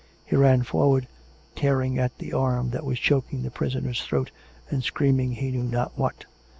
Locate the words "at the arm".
1.99-2.71